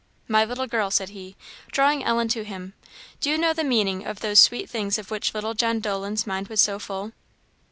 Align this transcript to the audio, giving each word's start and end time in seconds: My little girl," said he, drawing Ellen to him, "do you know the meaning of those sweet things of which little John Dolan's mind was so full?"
My 0.27 0.43
little 0.43 0.65
girl," 0.65 0.89
said 0.89 1.09
he, 1.09 1.35
drawing 1.71 2.03
Ellen 2.03 2.27
to 2.29 2.43
him, 2.43 2.73
"do 3.19 3.29
you 3.29 3.37
know 3.37 3.53
the 3.53 3.63
meaning 3.63 4.03
of 4.03 4.21
those 4.21 4.39
sweet 4.39 4.67
things 4.67 4.97
of 4.97 5.11
which 5.11 5.35
little 5.35 5.53
John 5.53 5.79
Dolan's 5.79 6.25
mind 6.25 6.47
was 6.47 6.59
so 6.59 6.79
full?" 6.79 7.11